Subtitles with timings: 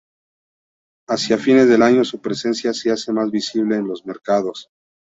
[1.07, 4.71] Hacia fines de año su presencia se hace más visible en los mercados.